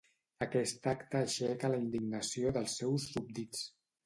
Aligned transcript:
Aquest 0.45 0.87
acte 0.91 1.19
aixeca 1.19 1.71
la 1.75 1.83
indignació 1.83 2.55
dels 2.57 2.79
seus 2.81 3.07
súbdits. 3.13 3.63